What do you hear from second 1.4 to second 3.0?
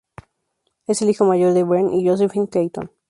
de Brian y Josephine Clayton.